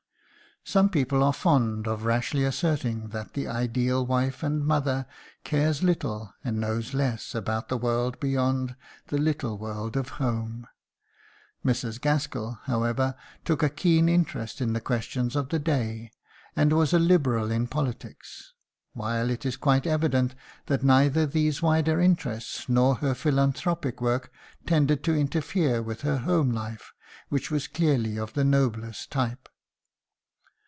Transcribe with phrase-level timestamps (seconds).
[0.63, 5.07] Some people are fond of rashly asserting that the ideal wife and mother
[5.43, 8.75] cares little and knows less about the world beyond
[9.07, 10.67] the little world of home.
[11.65, 11.99] Mrs.
[11.99, 16.11] Gaskell, however, took a keen interest in the questions of the day,
[16.55, 18.53] and was a Liberal in politics;
[18.93, 20.35] while it is quite evident
[20.67, 24.31] that neither these wider interests nor her philanthropic work
[24.67, 26.93] tended to interfere with the home life,
[27.29, 29.47] which was clearly of the noblest type.